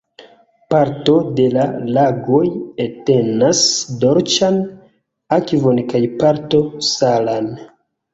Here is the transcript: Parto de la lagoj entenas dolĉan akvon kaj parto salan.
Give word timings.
Parto 0.73 1.15
de 1.39 1.43
la 1.57 1.65
lagoj 1.97 2.39
entenas 2.85 3.61
dolĉan 4.05 4.57
akvon 5.37 5.83
kaj 5.93 6.01
parto 6.25 6.63
salan. 6.89 7.51